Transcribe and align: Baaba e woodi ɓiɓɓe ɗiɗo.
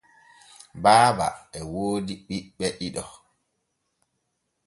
Baaba 0.83 1.27
e 1.57 1.59
woodi 1.71 2.13
ɓiɓɓe 2.27 2.67
ɗiɗo. 2.79 3.03